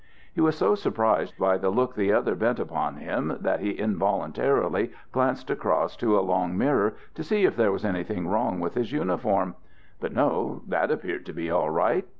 He 0.33 0.41
was 0.41 0.57
so 0.57 0.73
surprised 0.73 1.37
by 1.37 1.59
the 1.59 1.69
look 1.69 1.93
the 1.93 2.11
other 2.11 2.33
bent 2.33 2.59
upon 2.59 2.95
him 2.95 3.37
that 3.39 3.59
he 3.59 3.69
involuntarily 3.69 4.91
glanced 5.11 5.51
across 5.51 5.95
to 5.97 6.17
a 6.17 6.25
long 6.25 6.57
mirror 6.57 6.95
to 7.13 7.23
see 7.23 7.45
if 7.45 7.55
there 7.55 7.71
was 7.71 7.85
anything 7.85 8.25
wrong 8.27 8.59
with 8.59 8.73
his 8.73 8.91
uniform. 8.91 9.53
But 9.99 10.11
no, 10.13 10.63
that 10.67 10.89
appeared 10.89 11.27
to 11.27 11.33
be 11.33 11.51
all 11.51 11.69
right. 11.69 12.07